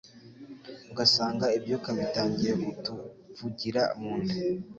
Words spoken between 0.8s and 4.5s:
ugasanga ibyuka bitangiye kutuvugira mu nda.